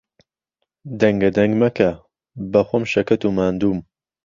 دەنگەدەنگ 0.99 1.53
مەکە، 1.61 1.91
بەخۆم 2.51 2.83
شەکەت 2.93 3.21
و 3.25 3.29
ماندووم. 3.37 3.79